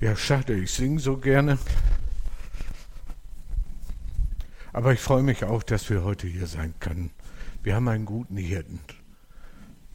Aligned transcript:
Ja, 0.00 0.14
schade, 0.14 0.54
ich 0.54 0.70
singe 0.70 1.00
so 1.00 1.16
gerne. 1.16 1.58
Aber 4.72 4.92
ich 4.92 5.00
freue 5.00 5.24
mich 5.24 5.42
auch, 5.42 5.64
dass 5.64 5.90
wir 5.90 6.04
heute 6.04 6.28
hier 6.28 6.46
sein 6.46 6.72
können. 6.78 7.10
Wir 7.64 7.74
haben 7.74 7.88
einen 7.88 8.04
guten 8.04 8.36
Hirten. 8.36 8.78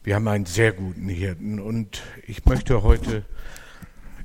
Wir 0.02 0.16
haben 0.16 0.28
einen 0.28 0.44
sehr 0.44 0.72
guten 0.72 1.08
Hirten. 1.08 1.58
Und 1.58 2.02
ich 2.26 2.44
möchte 2.44 2.82
heute, 2.82 3.24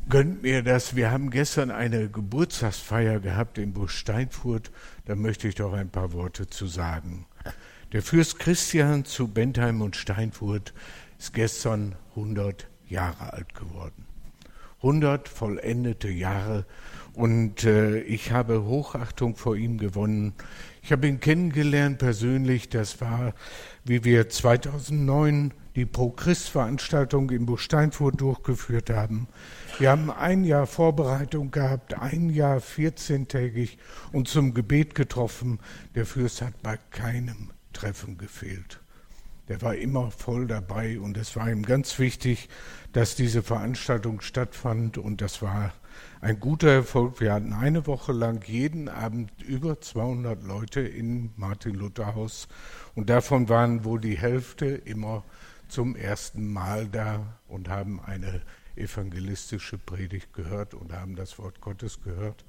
gönnt 0.09 0.41
mir 0.41 0.63
das, 0.63 0.97
wir 0.97 1.11
haben 1.11 1.29
gestern 1.29 1.71
eine 1.71 2.09
Geburtstagsfeier 2.09 3.21
gehabt 3.21 3.57
in 3.57 3.71
Burg 3.71 3.91
Steinfurt. 3.91 4.71
Da 5.05 5.15
möchte 5.15 5.47
ich 5.47 5.55
doch 5.55 5.71
ein 5.71 5.89
paar 5.89 6.11
Worte 6.11 6.47
zu 6.47 6.67
sagen. 6.67 7.25
Der 7.93 8.01
Fürst 8.01 8.37
Christian 8.37 9.05
zu 9.05 9.29
Bentheim 9.29 9.79
und 9.79 9.95
Steinfurt 9.95 10.73
ist 11.17 11.33
gestern 11.33 11.95
100 12.17 12.67
Jahre 12.89 13.31
alt 13.31 13.55
geworden. 13.55 14.08
100 14.81 15.27
vollendete 15.27 16.09
Jahre 16.09 16.65
und 17.13 17.65
äh, 17.65 17.99
ich 17.99 18.31
habe 18.31 18.63
Hochachtung 18.63 19.35
vor 19.35 19.57
ihm 19.57 19.77
gewonnen. 19.77 20.33
Ich 20.81 20.91
habe 20.93 21.07
ihn 21.07 21.19
kennengelernt 21.19 21.97
persönlich. 21.97 22.69
Das 22.69 23.01
war, 23.01 23.33
wie 23.83 24.05
wir 24.05 24.29
2009 24.29 25.53
die 25.75 25.85
Pro-Christ-Veranstaltung 25.85 27.29
in 27.29 27.45
Bursteinfurt 27.45 28.21
durchgeführt 28.21 28.89
haben. 28.89 29.27
Wir 29.79 29.91
haben 29.91 30.09
ein 30.11 30.43
Jahr 30.43 30.65
Vorbereitung 30.65 31.51
gehabt, 31.51 31.93
ein 31.93 32.29
Jahr 32.29 32.59
14-tägig 32.59 33.77
und 34.11 34.27
zum 34.27 34.53
Gebet 34.53 34.95
getroffen. 34.95 35.59
Der 35.95 36.05
Fürst 36.05 36.41
hat 36.41 36.61
bei 36.63 36.77
keinem 36.91 37.51
Treffen 37.73 38.17
gefehlt. 38.17 38.79
Der 39.49 39.61
war 39.63 39.75
immer 39.75 40.11
voll 40.11 40.45
dabei 40.45 40.99
und 40.99 41.17
es 41.17 41.35
war 41.35 41.49
ihm 41.49 41.63
ganz 41.63 41.97
wichtig, 41.97 42.49
dass 42.93 43.15
diese 43.15 43.41
Veranstaltung 43.41 44.21
stattfand 44.21 44.99
und 44.99 45.21
das 45.21 45.41
war 45.41 45.73
ein 46.21 46.39
guter 46.39 46.69
Erfolg. 46.69 47.19
Wir 47.19 47.33
hatten 47.33 47.53
eine 47.53 47.87
Woche 47.87 48.11
lang 48.13 48.47
jeden 48.47 48.89
Abend 48.89 49.31
über 49.41 49.81
200 49.81 50.43
Leute 50.43 50.81
im 50.81 51.31
Martin-Luther-Haus 51.35 52.47
und 52.93 53.09
davon 53.09 53.49
waren 53.49 53.83
wohl 53.83 53.99
die 53.99 54.19
Hälfte 54.19 54.67
immer 54.67 55.23
zum 55.67 55.95
ersten 55.95 56.53
Mal 56.53 56.87
da 56.87 57.39
und 57.47 57.69
haben 57.69 57.99
eine 57.99 58.41
evangelistische 58.75 59.79
Predigt 59.79 60.31
gehört 60.33 60.75
und 60.75 60.93
haben 60.93 61.15
das 61.15 61.39
Wort 61.39 61.59
Gottes 61.59 62.01
gehört. 62.03 62.45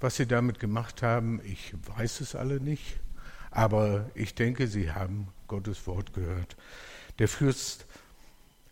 Was 0.00 0.16
sie 0.16 0.26
damit 0.26 0.58
gemacht 0.58 1.02
haben, 1.02 1.42
ich 1.44 1.74
weiß 1.96 2.22
es 2.22 2.34
alle 2.34 2.60
nicht, 2.60 2.98
aber 3.50 4.10
ich 4.14 4.34
denke, 4.34 4.68
sie 4.68 4.92
haben 4.92 5.28
Gottes 5.50 5.84
Wort 5.88 6.14
gehört. 6.14 6.56
Der 7.18 7.26
Fürst 7.26 7.84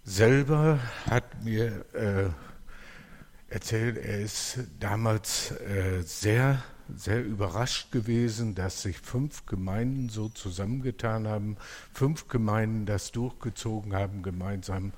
selber 0.04 0.78
hat 1.10 1.42
mir 1.42 1.84
äh, 1.92 2.28
erzählt, 3.52 3.96
er 3.96 4.20
ist 4.20 4.60
damals 4.78 5.50
äh, 5.50 6.02
sehr, 6.02 6.62
sehr 6.94 7.24
überrascht 7.24 7.90
gewesen, 7.90 8.54
dass 8.54 8.82
sich 8.82 8.96
fünf 8.96 9.44
Gemeinden 9.46 10.08
so 10.08 10.28
zusammengetan 10.28 11.26
haben, 11.26 11.56
fünf 11.92 12.28
Gemeinden 12.28 12.86
das 12.86 13.10
durchgezogen 13.10 13.92
haben 13.92 14.22
gemeinsam 14.22 14.92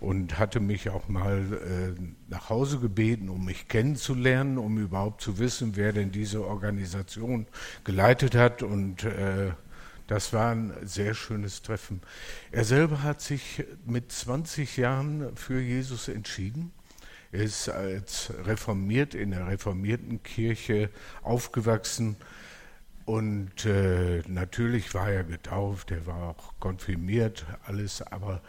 und 0.00 0.38
hatte 0.38 0.60
mich 0.60 0.88
auch 0.88 1.08
mal 1.08 1.42
äh, 1.52 2.00
nach 2.28 2.48
Hause 2.48 2.78
gebeten, 2.78 3.28
um 3.28 3.44
mich 3.44 3.68
kennenzulernen, 3.68 4.56
um 4.56 4.78
überhaupt 4.78 5.20
zu 5.20 5.38
wissen, 5.38 5.76
wer 5.76 5.92
denn 5.92 6.10
diese 6.10 6.46
Organisation 6.46 7.46
geleitet 7.84 8.34
hat 8.34 8.62
und 8.62 9.04
äh, 9.04 9.50
das 10.08 10.32
war 10.32 10.50
ein 10.50 10.74
sehr 10.82 11.14
schönes 11.14 11.62
Treffen. 11.62 12.00
Er 12.50 12.64
selber 12.64 13.02
hat 13.02 13.20
sich 13.20 13.64
mit 13.84 14.10
20 14.10 14.76
Jahren 14.76 15.36
für 15.36 15.60
Jesus 15.60 16.08
entschieden. 16.08 16.72
Er 17.30 17.42
ist 17.44 17.68
als 17.68 18.32
reformiert 18.44 19.14
in 19.14 19.30
der 19.30 19.46
reformierten 19.46 20.22
Kirche 20.22 20.90
aufgewachsen 21.22 22.16
und 23.04 23.64
äh, 23.64 24.22
natürlich 24.26 24.92
war 24.92 25.10
er 25.10 25.24
getauft, 25.24 25.90
er 25.90 26.06
war 26.06 26.30
auch 26.30 26.54
konfirmiert, 26.58 27.46
alles, 27.64 28.02
aber 28.02 28.42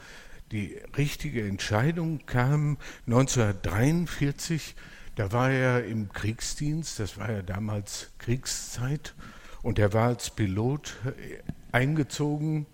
die 0.51 0.77
richtige 0.97 1.47
Entscheidung 1.47 2.25
kam 2.25 2.77
1943, 3.07 4.75
da 5.15 5.31
war 5.31 5.49
er 5.51 5.85
im 5.85 6.11
Kriegsdienst, 6.11 6.99
das 6.99 7.17
war 7.17 7.31
ja 7.31 7.41
damals 7.41 8.11
Kriegszeit 8.17 9.13
und 9.61 9.79
er 9.79 9.93
war 9.93 10.07
als 10.07 10.29
Pilot 10.29 10.95
eingezogen. 11.71 12.65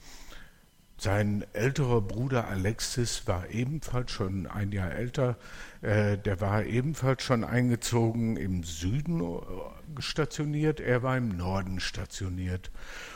Sein 0.98 1.46
älterer 1.52 2.00
Bruder 2.00 2.48
Alexis 2.48 3.28
war 3.28 3.50
ebenfalls 3.50 4.12
schon 4.12 4.48
ein 4.48 4.72
Jahr 4.72 4.92
älter. 4.92 5.36
Äh, 5.82 6.18
der 6.18 6.40
war 6.40 6.64
ebenfalls 6.64 7.22
schon 7.22 7.44
eingezogen 7.44 8.38
im 8.38 8.64
Süden 8.64 9.20
äh, 9.20 9.36
stationiert. 10.00 10.80
Er 10.80 11.04
war 11.04 11.18
im 11.18 11.36
Norden 11.36 11.82
stationiert. 11.82 12.72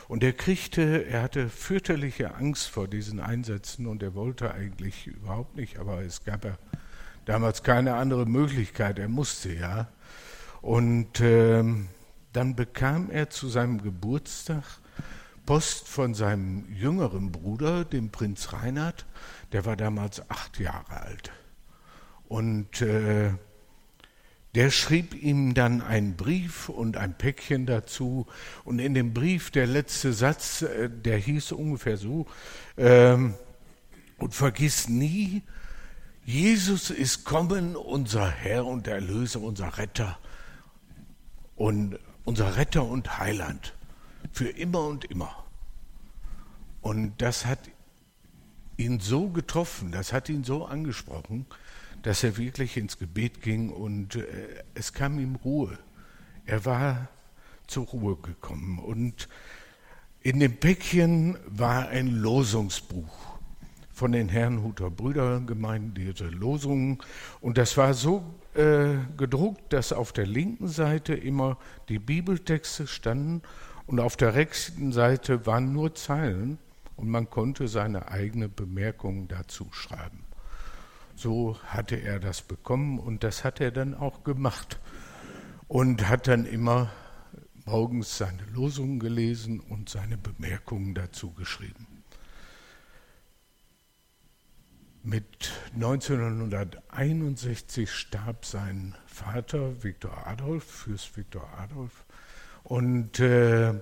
Und 0.08 0.22
er 0.22 0.34
kriegte, 0.34 1.06
er 1.06 1.22
hatte 1.22 1.48
fürchterliche 1.48 2.34
Angst 2.34 2.68
vor 2.68 2.86
diesen 2.86 3.18
Einsätzen 3.18 3.86
und 3.86 4.02
er 4.02 4.14
wollte 4.14 4.52
eigentlich 4.52 5.06
überhaupt 5.06 5.56
nicht, 5.56 5.78
aber 5.78 6.02
es 6.02 6.22
gab 6.24 6.44
ja 6.44 6.58
damals 7.24 7.62
keine 7.62 7.94
andere 7.94 8.26
Möglichkeit. 8.26 8.98
Er 8.98 9.08
musste 9.08 9.54
ja. 9.54 9.88
Und 10.60 11.20
ähm, 11.22 11.88
dann 12.32 12.54
bekam 12.56 13.10
er 13.10 13.30
zu 13.30 13.48
seinem 13.48 13.82
Geburtstag 13.82 14.64
Post 15.46 15.88
von 15.88 16.14
seinem 16.14 16.72
jüngeren 16.72 17.32
Bruder, 17.32 17.84
dem 17.84 18.10
Prinz 18.10 18.52
Reinhard, 18.52 19.06
der 19.52 19.64
war 19.64 19.76
damals 19.76 20.30
acht 20.30 20.60
Jahre 20.60 21.00
alt. 21.00 21.32
Und 22.28 22.82
äh, 22.82 23.32
der 24.54 24.70
schrieb 24.70 25.14
ihm 25.20 25.54
dann 25.54 25.82
einen 25.82 26.16
Brief 26.16 26.68
und 26.68 26.96
ein 26.96 27.18
Päckchen 27.18 27.66
dazu. 27.66 28.26
Und 28.64 28.78
in 28.78 28.94
dem 28.94 29.12
Brief, 29.12 29.50
der 29.50 29.66
letzte 29.66 30.12
Satz, 30.12 30.62
äh, 30.62 30.88
der 30.88 31.18
hieß 31.18 31.52
ungefähr 31.52 31.96
so, 31.96 32.26
äh, 32.76 33.16
und 34.18 34.34
vergiss 34.34 34.88
nie, 34.88 35.42
Jesus 36.24 36.90
ist 36.90 37.24
kommen, 37.24 37.74
unser 37.74 38.30
Herr 38.30 38.66
und 38.66 38.86
Erlöser, 38.86 39.40
unser 39.40 39.78
Retter 39.78 40.18
und 41.56 41.98
unser 42.24 42.56
Retter 42.56 42.84
und 42.84 43.18
Heiland 43.18 43.74
für 44.32 44.48
immer 44.48 44.84
und 44.86 45.04
immer. 45.06 45.44
Und 46.80 47.14
das 47.18 47.46
hat 47.46 47.58
ihn 48.76 49.00
so 49.00 49.28
getroffen, 49.28 49.92
das 49.92 50.12
hat 50.12 50.28
ihn 50.28 50.44
so 50.44 50.64
angesprochen, 50.64 51.46
dass 52.02 52.24
er 52.24 52.36
wirklich 52.36 52.76
ins 52.76 52.98
Gebet 52.98 53.42
ging 53.42 53.70
und 53.70 54.16
äh, 54.16 54.24
es 54.74 54.92
kam 54.92 55.18
ihm 55.18 55.36
Ruhe. 55.36 55.78
Er 56.46 56.64
war 56.64 57.08
zur 57.66 57.86
Ruhe 57.86 58.16
gekommen 58.16 58.78
und 58.78 59.28
in 60.22 60.40
dem 60.40 60.56
Päckchen 60.56 61.38
war 61.46 61.88
ein 61.88 62.08
Losungsbuch 62.08 63.29
von 64.00 64.12
den 64.12 64.30
Herrnhuter 64.30 64.88
Brüdergemeinden, 64.90 65.92
diese 65.92 66.24
Losungen. 66.28 67.00
Und 67.42 67.58
das 67.58 67.76
war 67.76 67.92
so 67.92 68.24
äh, 68.54 68.94
gedruckt, 69.18 69.74
dass 69.74 69.92
auf 69.92 70.14
der 70.14 70.26
linken 70.26 70.68
Seite 70.68 71.12
immer 71.12 71.58
die 71.90 71.98
Bibeltexte 71.98 72.86
standen 72.86 73.42
und 73.84 74.00
auf 74.00 74.16
der 74.16 74.34
rechten 74.34 74.92
Seite 74.92 75.44
waren 75.44 75.74
nur 75.74 75.94
Zeilen 75.94 76.56
und 76.96 77.10
man 77.10 77.28
konnte 77.28 77.68
seine 77.68 78.08
eigene 78.08 78.48
Bemerkung 78.48 79.28
dazu 79.28 79.68
schreiben. 79.70 80.24
So 81.14 81.58
hatte 81.66 81.96
er 81.96 82.20
das 82.20 82.40
bekommen 82.40 82.98
und 82.98 83.22
das 83.22 83.44
hat 83.44 83.60
er 83.60 83.70
dann 83.70 83.92
auch 83.92 84.24
gemacht 84.24 84.80
und 85.68 86.08
hat 86.08 86.26
dann 86.26 86.46
immer 86.46 86.90
morgens 87.66 88.16
seine 88.16 88.44
Losungen 88.54 88.98
gelesen 88.98 89.60
und 89.60 89.90
seine 89.90 90.16
Bemerkungen 90.16 90.94
dazu 90.94 91.32
geschrieben. 91.32 91.89
Mit 95.02 95.50
1961 95.74 97.90
starb 97.90 98.44
sein 98.44 98.94
Vater 99.06 99.82
Viktor 99.82 100.26
Adolf, 100.26 100.64
Fürst 100.64 101.16
Viktor 101.16 101.48
Adolf, 101.58 102.04
und 102.64 103.18
äh, 103.18 103.72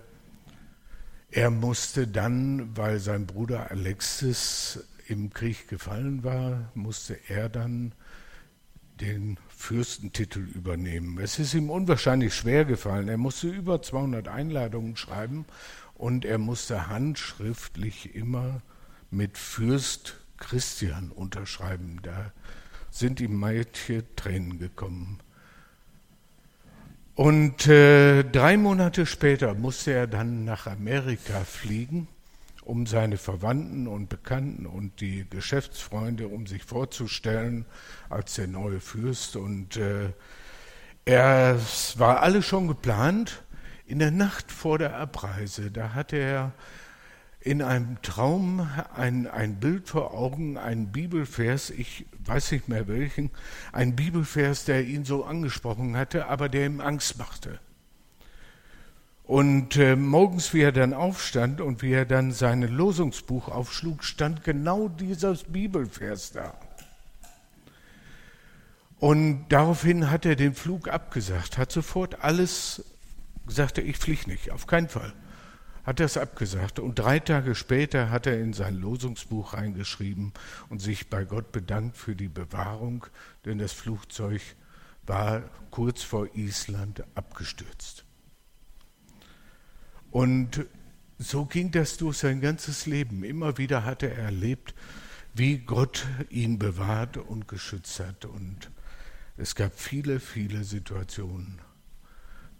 er 1.30 1.50
musste 1.50 2.06
dann, 2.06 2.76
weil 2.76 3.00
sein 3.00 3.26
Bruder 3.26 3.72
Alexis 3.72 4.86
im 5.08 5.32
Krieg 5.32 5.66
gefallen 5.66 6.22
war, 6.22 6.70
musste 6.74 7.18
er 7.28 7.48
dann 7.48 7.94
den 9.00 9.38
Fürstentitel 9.48 10.40
übernehmen. 10.40 11.18
Es 11.18 11.40
ist 11.40 11.54
ihm 11.54 11.68
unwahrscheinlich 11.68 12.34
schwer 12.34 12.64
gefallen. 12.64 13.08
Er 13.08 13.18
musste 13.18 13.48
über 13.48 13.82
200 13.82 14.28
Einladungen 14.28 14.96
schreiben 14.96 15.46
und 15.94 16.24
er 16.24 16.38
musste 16.38 16.88
handschriftlich 16.88 18.14
immer 18.14 18.62
mit 19.10 19.36
Fürst 19.36 20.14
Christian 20.38 21.10
unterschreiben. 21.10 22.00
Da 22.02 22.32
sind 22.90 23.20
ihm 23.20 23.36
manche 23.36 24.04
Tränen 24.16 24.58
gekommen. 24.58 25.18
Und 27.14 27.66
äh, 27.66 28.22
drei 28.22 28.56
Monate 28.56 29.04
später 29.04 29.54
musste 29.54 29.92
er 29.92 30.06
dann 30.06 30.44
nach 30.44 30.66
Amerika 30.66 31.40
fliegen 31.40 32.08
um 32.68 32.84
seine 32.84 33.16
Verwandten 33.16 33.88
und 33.88 34.10
Bekannten 34.10 34.66
und 34.66 35.00
die 35.00 35.26
Geschäftsfreunde, 35.28 36.28
um 36.28 36.46
sich 36.46 36.64
vorzustellen 36.64 37.64
als 38.10 38.34
der 38.34 38.46
neue 38.46 38.78
Fürst. 38.78 39.36
Und 39.36 39.78
äh, 39.78 40.12
es 41.06 41.98
war 41.98 42.20
alles 42.20 42.44
schon 42.44 42.68
geplant. 42.68 43.42
In 43.86 43.98
der 43.98 44.10
Nacht 44.10 44.52
vor 44.52 44.78
der 44.78 44.96
Abreise, 44.96 45.70
da 45.70 45.94
hatte 45.94 46.16
er 46.16 46.52
in 47.40 47.62
einem 47.62 48.02
Traum 48.02 48.68
ein, 48.94 49.26
ein 49.26 49.60
Bild 49.60 49.88
vor 49.88 50.12
Augen, 50.12 50.58
ein 50.58 50.90
Bibelvers, 50.90 51.70
ich 51.70 52.06
weiß 52.24 52.52
nicht 52.52 52.68
mehr 52.68 52.88
welchen, 52.88 53.30
ein 53.72 53.96
Bibelvers, 53.96 54.64
der 54.64 54.84
ihn 54.84 55.04
so 55.04 55.24
angesprochen 55.24 55.96
hatte, 55.96 56.26
aber 56.26 56.48
der 56.48 56.66
ihm 56.66 56.80
Angst 56.80 57.18
machte. 57.18 57.60
Und 59.24 59.76
äh, 59.76 59.94
morgens, 59.94 60.54
wie 60.54 60.62
er 60.62 60.72
dann 60.72 60.94
aufstand 60.94 61.60
und 61.60 61.82
wie 61.82 61.92
er 61.92 62.06
dann 62.06 62.32
sein 62.32 62.62
Losungsbuch 62.62 63.48
aufschlug, 63.48 64.02
stand 64.02 64.42
genau 64.42 64.88
dieses 64.88 65.44
Bibelvers 65.44 66.32
da. 66.32 66.54
Und 68.98 69.46
daraufhin 69.50 70.10
hat 70.10 70.26
er 70.26 70.34
den 70.34 70.54
Flug 70.54 70.88
abgesagt, 70.88 71.56
hat 71.56 71.70
sofort 71.70 72.24
alles 72.24 72.84
gesagt, 73.46 73.78
ich 73.78 73.96
fliege 73.96 74.28
nicht, 74.28 74.50
auf 74.50 74.66
keinen 74.66 74.88
Fall. 74.88 75.12
Hat 75.88 76.00
das 76.00 76.18
abgesagt. 76.18 76.80
Und 76.80 76.98
drei 76.98 77.18
Tage 77.18 77.54
später 77.54 78.10
hat 78.10 78.26
er 78.26 78.38
in 78.38 78.52
sein 78.52 78.74
Losungsbuch 78.74 79.54
reingeschrieben 79.54 80.34
und 80.68 80.82
sich 80.82 81.08
bei 81.08 81.24
Gott 81.24 81.50
bedankt 81.50 81.96
für 81.96 82.14
die 82.14 82.28
Bewahrung, 82.28 83.06
denn 83.46 83.56
das 83.56 83.72
Flugzeug 83.72 84.42
war 85.06 85.44
kurz 85.70 86.02
vor 86.02 86.28
Island 86.34 87.04
abgestürzt. 87.14 88.04
Und 90.10 90.66
so 91.16 91.46
ging 91.46 91.70
das 91.70 91.96
durch 91.96 92.18
sein 92.18 92.42
ganzes 92.42 92.84
Leben. 92.84 93.24
Immer 93.24 93.56
wieder 93.56 93.86
hatte 93.86 94.10
er 94.10 94.24
erlebt, 94.24 94.74
wie 95.32 95.56
Gott 95.56 96.06
ihn 96.28 96.58
bewahrt 96.58 97.16
und 97.16 97.48
geschützt 97.48 97.98
hat. 98.00 98.26
Und 98.26 98.70
es 99.38 99.54
gab 99.54 99.72
viele, 99.74 100.20
viele 100.20 100.64
Situationen, 100.64 101.62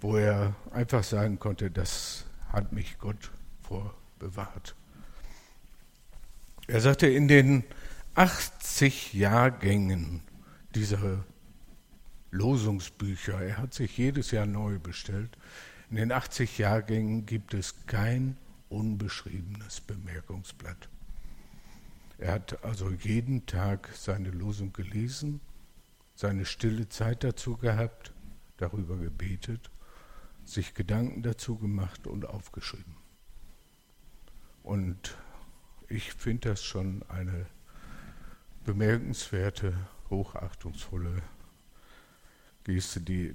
wo 0.00 0.16
er 0.16 0.56
einfach 0.70 1.04
sagen 1.04 1.38
konnte, 1.38 1.70
das 1.70 2.24
hat 2.52 2.72
mich 2.72 2.98
Gott 2.98 3.30
vorbewahrt. 3.62 4.74
Er 6.66 6.80
sagte, 6.80 7.06
in 7.06 7.28
den 7.28 7.64
80 8.14 9.14
Jahrgängen 9.14 10.22
dieser 10.74 11.24
Losungsbücher, 12.30 13.40
er 13.40 13.58
hat 13.58 13.74
sich 13.74 13.96
jedes 13.96 14.30
Jahr 14.30 14.46
neu 14.46 14.78
bestellt, 14.78 15.36
in 15.90 15.96
den 15.96 16.12
80 16.12 16.58
Jahrgängen 16.58 17.24
gibt 17.24 17.54
es 17.54 17.86
kein 17.86 18.36
unbeschriebenes 18.68 19.80
Bemerkungsblatt. 19.80 20.88
Er 22.18 22.32
hat 22.32 22.62
also 22.64 22.90
jeden 22.90 23.46
Tag 23.46 23.88
seine 23.94 24.30
Losung 24.30 24.72
gelesen, 24.72 25.40
seine 26.14 26.44
stille 26.44 26.88
Zeit 26.88 27.24
dazu 27.24 27.56
gehabt, 27.56 28.12
darüber 28.58 28.96
gebetet, 28.96 29.70
sich 30.48 30.72
Gedanken 30.72 31.22
dazu 31.22 31.56
gemacht 31.58 32.06
und 32.06 32.24
aufgeschrieben. 32.24 32.96
Und 34.62 35.16
ich 35.88 36.14
finde 36.14 36.50
das 36.50 36.64
schon 36.64 37.02
eine 37.08 37.46
bemerkenswerte, 38.64 39.74
hochachtungsvolle 40.08 41.22
Geste, 42.64 43.00
die 43.00 43.34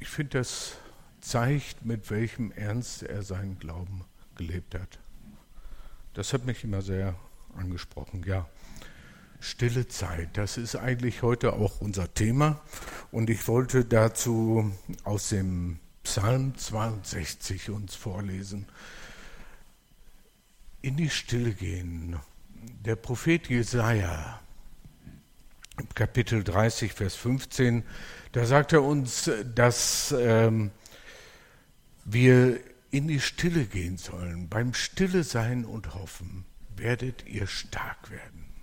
ich 0.00 0.08
finde 0.08 0.38
das 0.38 0.76
zeigt, 1.20 1.86
mit 1.86 2.10
welchem 2.10 2.52
Ernst 2.52 3.02
er 3.02 3.22
seinen 3.22 3.58
Glauben 3.58 4.04
gelebt 4.34 4.74
hat. 4.74 4.98
Das 6.12 6.34
hat 6.34 6.44
mich 6.44 6.62
immer 6.62 6.82
sehr 6.82 7.14
angesprochen, 7.56 8.22
ja. 8.24 8.46
Stille 9.44 9.86
Zeit, 9.88 10.38
das 10.38 10.56
ist 10.56 10.74
eigentlich 10.74 11.20
heute 11.20 11.52
auch 11.52 11.82
unser 11.82 12.12
Thema. 12.14 12.62
Und 13.10 13.28
ich 13.28 13.46
wollte 13.46 13.84
dazu 13.84 14.72
aus 15.04 15.28
dem 15.28 15.80
Psalm 16.02 16.56
62 16.56 17.68
uns 17.68 17.94
vorlesen. 17.94 18.66
In 20.80 20.96
die 20.96 21.10
Stille 21.10 21.52
gehen. 21.52 22.16
Der 22.86 22.96
Prophet 22.96 23.50
Jesaja, 23.50 24.40
Kapitel 25.94 26.42
30, 26.42 26.94
Vers 26.94 27.14
15, 27.14 27.82
da 28.32 28.46
sagt 28.46 28.72
er 28.72 28.82
uns, 28.82 29.30
dass 29.54 30.14
ähm, 30.18 30.70
wir 32.06 32.60
in 32.90 33.08
die 33.08 33.20
Stille 33.20 33.66
gehen 33.66 33.98
sollen. 33.98 34.48
Beim 34.48 34.72
Stille 34.72 35.22
sein 35.22 35.66
und 35.66 35.94
hoffen 35.94 36.46
werdet 36.76 37.26
ihr 37.26 37.46
stark 37.46 38.10
werden. 38.10 38.53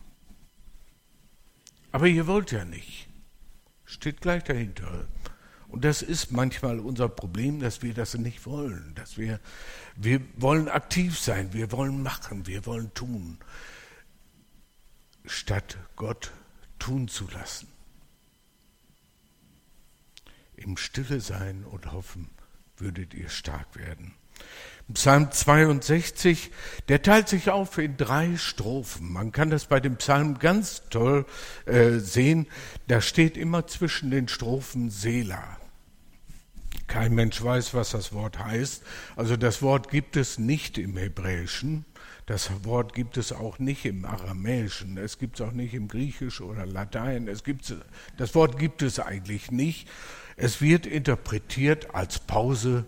Aber 1.92 2.08
ihr 2.08 2.28
wollt 2.28 2.52
ja 2.52 2.66
nicht. 2.66 3.08
Steht 3.86 4.22
gleich 4.22 4.44
dahinter. 4.44 5.08
Und 5.68 5.86
das 5.86 6.02
ist 6.02 6.32
manchmal 6.32 6.80
unser 6.80 7.08
Problem, 7.08 7.60
dass 7.62 7.82
wir 7.82 7.94
das 7.94 8.14
nicht 8.16 8.46
wollen, 8.46 8.94
dass 8.96 9.18
wir, 9.18 9.40
wir 9.96 10.22
wollen 10.36 10.68
aktiv 10.68 11.18
sein, 11.18 11.54
wir 11.54 11.72
wollen 11.72 12.04
machen, 12.04 12.46
wir 12.46 12.66
wollen 12.66 12.94
tun, 12.94 13.38
statt 15.26 15.78
Gott 15.96 16.34
tun 16.78 17.08
zu 17.08 17.26
lassen. 17.30 17.70
Im 20.58 20.76
Stille 20.76 21.22
sein 21.22 21.64
und 21.64 21.92
hoffen 21.94 22.30
würdet 22.76 23.14
ihr 23.14 23.30
stark 23.30 23.76
werden. 23.78 24.14
Psalm 24.94 25.32
62, 25.32 26.52
der 26.88 27.02
teilt 27.02 27.30
sich 27.30 27.50
auf 27.50 27.78
in 27.78 27.98
drei 27.98 28.38
Strophen. 28.38 29.12
Man 29.12 29.32
kann 29.32 29.50
das 29.50 29.66
bei 29.66 29.80
dem 29.80 29.98
Psalm 29.98 30.40
ganz 30.40 30.84
toll 30.90 31.26
äh, 31.66 32.00
sehen. 32.00 32.48
Da 32.88 33.02
steht 33.02 33.38
immer 33.38 33.68
zwischen 33.68 34.12
den 34.12 34.28
Strophen 34.28 34.90
Sela. 34.90 35.58
Kein 36.88 37.16
Mensch 37.16 37.42
weiß, 37.42 37.74
was 37.74 37.92
das 37.92 38.12
Wort 38.12 38.40
heißt. 38.40 38.84
Also 39.16 39.38
das 39.38 39.62
Wort 39.62 39.90
gibt 39.90 40.18
es 40.18 40.38
nicht 40.38 40.78
im 40.78 40.98
Hebräischen. 40.98 41.86
Das 42.26 42.66
Wort 42.66 42.94
gibt 42.94 43.18
es 43.18 43.32
auch 43.32 43.60
nicht 43.60 43.86
im 43.86 44.06
Aramäischen. 44.06 44.98
Es 44.98 45.18
gibt 45.18 45.40
es 45.40 45.46
auch 45.46 45.52
nicht 45.52 45.74
im 45.74 45.88
Griechisch 45.88 46.42
oder 46.42 46.66
Latein. 46.66 47.28
Es 47.28 47.44
gibt, 47.44 47.74
das 48.18 48.36
Wort 48.36 48.60
gibt 48.60 48.82
es 48.82 49.00
eigentlich 49.00 49.52
nicht. 49.52 49.90
Es 50.38 50.62
wird 50.62 50.86
interpretiert 50.86 51.94
als 51.94 52.20
Pause 52.20 52.86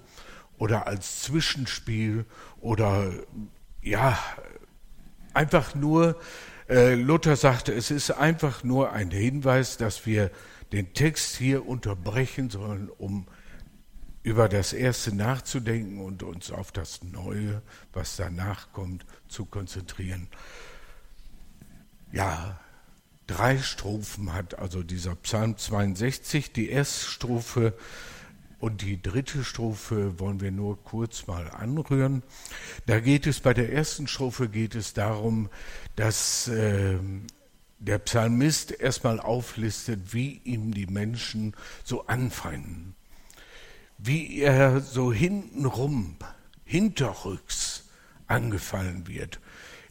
oder 0.63 0.87
als 0.87 1.23
Zwischenspiel 1.23 2.25
oder 2.61 3.11
ja, 3.81 4.17
einfach 5.33 5.75
nur, 5.75 6.17
äh, 6.69 6.95
Luther 6.95 7.35
sagte, 7.35 7.73
es 7.73 7.91
ist 7.91 8.11
einfach 8.11 8.63
nur 8.63 8.93
ein 8.93 9.11
Hinweis, 9.11 9.75
dass 9.75 10.05
wir 10.05 10.31
den 10.71 10.93
Text 10.93 11.35
hier 11.35 11.67
unterbrechen 11.67 12.49
sollen, 12.49 12.89
um 12.97 13.27
über 14.23 14.47
das 14.47 14.71
Erste 14.71 15.13
nachzudenken 15.13 15.99
und 15.99 16.23
uns 16.23 16.49
auf 16.49 16.71
das 16.71 17.03
Neue, 17.03 17.61
was 17.91 18.15
danach 18.15 18.71
kommt, 18.71 19.05
zu 19.27 19.43
konzentrieren. 19.43 20.29
Ja, 22.13 22.57
drei 23.27 23.57
Strophen 23.57 24.31
hat 24.31 24.57
also 24.59 24.81
dieser 24.81 25.15
Psalm 25.15 25.57
62. 25.57 26.53
Die 26.53 26.69
erste 26.69 27.05
Strophe 27.05 27.73
und 28.63 28.81
die 28.81 29.01
dritte 29.01 29.43
Strophe 29.43 30.17
wollen 30.19 30.39
wir 30.39 30.49
nur 30.49 30.81
kurz 30.85 31.27
mal 31.27 31.51
anrühren. 31.51 32.23
Da 32.85 33.01
geht 33.01 33.27
es 33.27 33.41
bei 33.41 33.53
der 33.53 33.73
ersten 33.73 34.07
Strophe 34.07 34.47
geht 34.47 34.73
es 34.73 34.93
darum, 34.93 35.49
dass 35.97 36.47
äh, 36.47 36.97
der 37.79 37.97
Psalmist 37.97 38.71
erstmal 38.71 39.19
auflistet, 39.19 40.13
wie 40.13 40.39
ihm 40.45 40.73
die 40.73 40.87
Menschen 40.87 41.57
so 41.83 42.07
anfeinden, 42.07 42.95
wie 43.97 44.39
er 44.39 44.79
so 44.79 45.11
hintenrum, 45.11 46.15
hinterrücks 46.63 47.89
angefallen 48.27 49.09
wird 49.09 49.41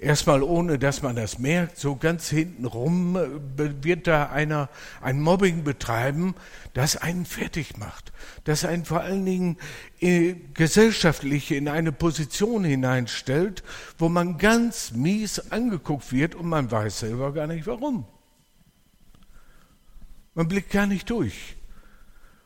erstmal 0.03 0.43
ohne 0.43 0.79
dass 0.79 1.03
man 1.03 1.17
das 1.17 1.39
merkt, 1.39 1.79
so 1.79 1.97
ganz 1.97 2.29
hintenrum 2.29 3.17
äh, 3.17 3.85
wird 3.85 4.07
da 4.07 4.27
einer 4.27 4.69
ein 5.01 5.21
Mobbing 5.21 5.65
betreiben, 5.65 6.35
das 6.75 6.97
einen 6.97 7.25
fertig 7.25 7.79
macht, 7.79 8.13
das 8.45 8.65
einen 8.65 8.85
vor 8.85 9.01
allen 9.01 9.25
Dingen 9.25 9.57
äh, 10.01 10.35
gesellschaftlich 10.55 11.53
in 11.53 11.69
eine 11.69 11.93
Position 11.93 12.65
hineinstellt, 12.65 13.63
wo 13.99 14.09
man 14.09 14.39
ganz 14.39 14.93
mies 14.93 15.51
angeguckt 15.53 16.13
wird 16.13 16.35
und 16.35 16.49
man 16.49 16.71
weiß 16.71 17.01
selber 17.01 17.33
gar 17.33 17.47
nicht 17.47 17.67
warum. 17.67 18.05
Man 20.35 20.49
blickt 20.49 20.71
gar 20.71 20.87
nicht 20.87 21.09
durch. 21.11 21.57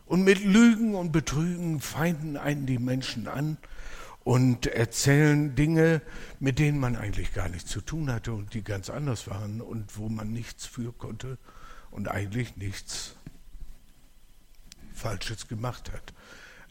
Und 0.04 0.22
mit 0.22 0.44
Lügen 0.44 0.94
und 0.94 1.10
Betrügen 1.10 1.80
feinden 1.80 2.36
einen 2.36 2.66
die 2.66 2.78
Menschen 2.78 3.26
an 3.26 3.58
und 4.26 4.66
erzählen 4.66 5.54
Dinge, 5.54 6.02
mit 6.40 6.58
denen 6.58 6.80
man 6.80 6.96
eigentlich 6.96 7.32
gar 7.32 7.48
nichts 7.48 7.70
zu 7.70 7.80
tun 7.80 8.10
hatte 8.10 8.32
und 8.32 8.54
die 8.54 8.64
ganz 8.64 8.90
anders 8.90 9.28
waren 9.28 9.60
und 9.60 9.96
wo 9.96 10.08
man 10.08 10.32
nichts 10.32 10.66
für 10.66 10.92
konnte 10.92 11.38
und 11.92 12.08
eigentlich 12.08 12.56
nichts 12.56 13.14
Falsches 14.92 15.46
gemacht 15.46 15.92
hat. 15.92 16.12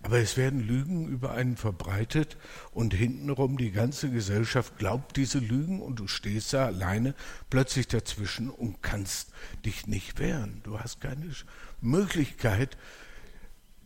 Aber 0.02 0.20
es 0.20 0.36
werden 0.36 0.68
Lügen 0.68 1.08
über 1.08 1.32
einen 1.32 1.56
verbreitet 1.56 2.36
und 2.72 2.94
hintenrum 2.94 3.58
die 3.58 3.72
ganze 3.72 4.12
Gesellschaft 4.12 4.78
glaubt 4.78 5.16
diese 5.16 5.40
Lügen 5.40 5.82
und 5.82 5.96
du 5.96 6.10
stehst 6.10 6.52
da 6.52 6.66
alleine 6.66 7.16
plötzlich 7.50 7.88
dazwischen 7.88 8.50
und 8.50 8.84
kannst 8.84 9.32
dich 9.64 9.88
nicht 9.88 10.20
wehren. 10.20 10.60
Du 10.66 10.82
hast 10.82 11.00
keine 11.00 11.32
Möglichkeit, 11.80 12.76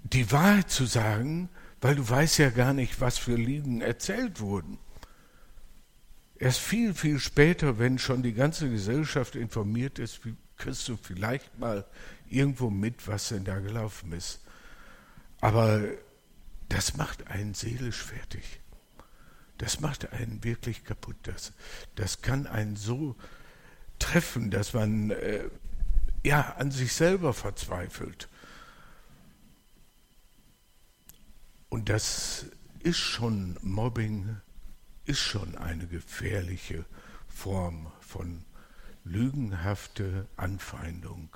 die 0.01 0.31
Wahrheit 0.31 0.71
zu 0.71 0.87
sagen, 0.87 1.49
weil 1.81 1.95
du 1.95 2.07
weißt 2.07 2.39
ja 2.39 2.49
gar 2.49 2.73
nicht, 2.73 2.99
was 3.01 3.17
für 3.17 3.35
Lügen 3.35 3.81
erzählt 3.81 4.39
wurden. 4.39 4.77
Erst 6.37 6.59
viel, 6.59 6.93
viel 6.93 7.19
später, 7.19 7.79
wenn 7.79 7.99
schon 7.99 8.23
die 8.23 8.33
ganze 8.33 8.69
Gesellschaft 8.69 9.35
informiert 9.35 9.99
ist, 9.99 10.21
kriegst 10.57 10.87
du 10.87 10.97
vielleicht 10.97 11.57
mal 11.59 11.85
irgendwo 12.29 12.69
mit, 12.69 13.07
was 13.07 13.29
denn 13.29 13.43
da 13.43 13.59
gelaufen 13.59 14.11
ist. 14.13 14.41
Aber 15.41 15.81
das 16.69 16.95
macht 16.97 17.27
einen 17.27 17.53
seelisch 17.53 18.03
fertig. 18.03 18.59
Das 19.57 19.81
macht 19.81 20.13
einen 20.13 20.43
wirklich 20.43 20.85
kaputt. 20.85 21.17
Das, 21.23 21.53
das 21.95 22.21
kann 22.21 22.47
einen 22.47 22.75
so 22.75 23.15
treffen, 23.99 24.51
dass 24.51 24.73
man 24.73 25.11
äh, 25.11 25.49
ja 26.23 26.55
an 26.57 26.71
sich 26.71 26.93
selber 26.93 27.33
verzweifelt. 27.33 28.29
Und 31.69 31.89
das 31.89 32.47
ist 32.79 32.97
schon 32.97 33.57
Mobbing, 33.61 34.37
ist 35.05 35.19
schon 35.19 35.55
eine 35.55 35.87
gefährliche 35.87 36.85
Form 37.27 37.91
von 37.99 38.43
lügenhafte 39.03 40.27
Anfeindung, 40.35 41.29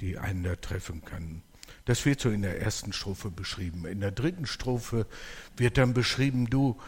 die 0.00 0.18
einen 0.18 0.42
da 0.42 0.56
treffen 0.56 1.04
kann. 1.04 1.42
Das 1.84 2.04
wird 2.04 2.20
so 2.20 2.30
in 2.30 2.42
der 2.42 2.60
ersten 2.60 2.92
Strophe 2.92 3.30
beschrieben. 3.30 3.86
In 3.86 4.00
der 4.00 4.10
dritten 4.10 4.46
Strophe 4.46 5.06
wird 5.56 5.78
dann 5.78 5.94
beschrieben, 5.94 6.48
du 6.48 6.80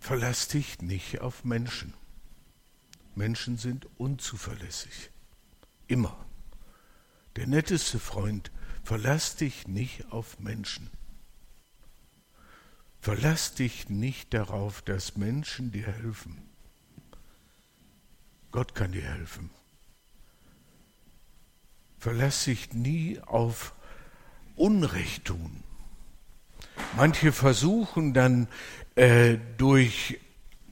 verlass 0.00 0.48
dich 0.48 0.80
nicht 0.80 1.20
auf 1.20 1.44
Menschen. 1.44 1.94
Menschen 3.14 3.56
sind 3.56 3.86
unzuverlässig. 3.98 5.10
Immer. 5.88 6.24
Der 7.36 7.46
netteste 7.46 7.98
Freund, 7.98 8.50
verlass 8.82 9.36
dich 9.36 9.68
nicht 9.68 10.12
auf 10.12 10.38
Menschen. 10.38 10.90
Verlass 13.00 13.54
dich 13.54 13.88
nicht 13.88 14.34
darauf, 14.34 14.82
dass 14.82 15.16
Menschen 15.16 15.70
dir 15.70 15.86
helfen. 15.86 16.42
Gott 18.50 18.74
kann 18.74 18.92
dir 18.92 19.02
helfen. 19.02 19.50
Verlass 21.98 22.44
dich 22.44 22.72
nie 22.72 23.20
auf 23.20 23.74
Unrecht 24.56 25.26
tun. 25.26 25.62
Manche 26.96 27.32
versuchen 27.32 28.14
dann 28.14 28.48
äh, 28.94 29.38
durch 29.56 30.18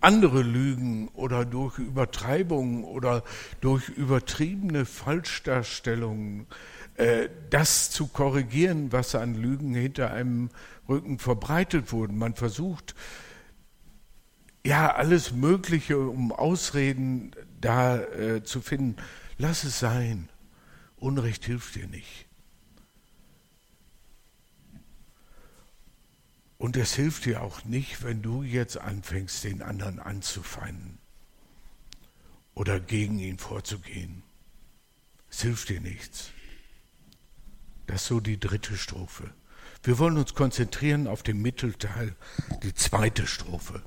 andere 0.00 0.42
Lügen 0.42 1.08
oder 1.08 1.44
durch 1.44 1.78
Übertreibungen 1.78 2.84
oder 2.84 3.24
durch 3.60 3.88
übertriebene 3.88 4.84
Falschdarstellungen 4.84 6.46
das 7.50 7.90
zu 7.90 8.06
korrigieren, 8.06 8.92
was 8.92 9.14
an 9.14 9.34
Lügen 9.34 9.74
hinter 9.74 10.12
einem 10.12 10.50
Rücken 10.88 11.18
verbreitet 11.18 11.92
wurde. 11.92 12.12
Man 12.12 12.34
versucht 12.34 12.94
ja 14.64 14.94
alles 14.94 15.32
Mögliche, 15.32 15.98
um 15.98 16.32
Ausreden 16.32 17.32
da 17.60 17.98
äh, 17.98 18.42
zu 18.42 18.60
finden. 18.60 18.96
Lass 19.38 19.64
es 19.64 19.78
sein. 19.78 20.28
Unrecht 20.96 21.44
hilft 21.44 21.74
dir 21.74 21.86
nicht. 21.86 22.26
Und 26.58 26.76
es 26.76 26.94
hilft 26.94 27.26
dir 27.26 27.42
auch 27.42 27.64
nicht, 27.64 28.02
wenn 28.02 28.22
du 28.22 28.42
jetzt 28.42 28.78
anfängst, 28.78 29.44
den 29.44 29.62
anderen 29.62 30.00
anzufeinden 30.00 30.98
oder 32.54 32.80
gegen 32.80 33.18
ihn 33.18 33.38
vorzugehen. 33.38 34.22
Es 35.30 35.42
hilft 35.42 35.68
dir 35.68 35.80
nichts. 35.80 36.32
Das 37.86 38.02
ist 38.02 38.08
so 38.08 38.20
die 38.20 38.38
dritte 38.38 38.76
Strophe. 38.76 39.30
Wir 39.82 39.98
wollen 39.98 40.16
uns 40.16 40.34
konzentrieren 40.34 41.06
auf 41.06 41.22
den 41.22 41.40
Mittelteil, 41.40 42.16
die 42.62 42.74
zweite 42.74 43.26
Strophe. 43.26 43.82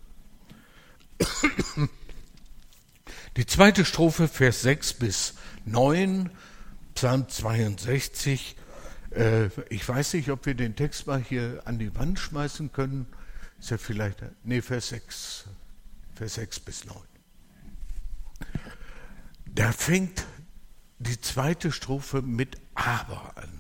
Die 3.38 3.46
zweite 3.46 3.86
Strophe, 3.86 4.28
Vers 4.28 4.62
6 4.62 4.94
bis 4.94 5.34
9, 5.66 6.30
Psalm 6.96 7.28
62. 7.28 8.56
Äh, 9.12 9.48
ich 9.70 9.88
weiß 9.88 10.14
nicht, 10.14 10.30
ob 10.30 10.46
wir 10.46 10.56
den 10.56 10.76
Text 10.76 11.08
mal 11.08 11.22
hier 11.22 11.62
an 11.66 11.80
die 11.80 11.94
Wand 11.96 12.20
schmeißen 12.20 12.72
können. 12.72 13.06
Ist 13.60 13.72
ja 13.72 13.78
vielleicht, 13.78 14.24
nee, 14.44 14.62
Vers 14.62 14.90
6, 14.90 15.46
Vers 16.16 16.36
6 16.36 16.60
bis 16.62 16.86
9. 16.86 16.98
Da 19.46 19.72
fängt 19.72 20.26
die 21.00 21.20
zweite 21.20 21.72
Strophe 21.72 22.22
mit 22.22 22.58
Aber 22.74 23.38
an. 23.38 23.59